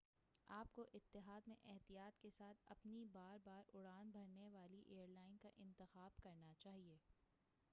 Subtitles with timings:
[0.49, 5.37] آپ کو اتحاد میں احتیاط کے ساتھ اپنی بار بار اڑان بھرنے والی ایر لائن
[5.37, 6.97] کا انتخاب کرنا چاہیے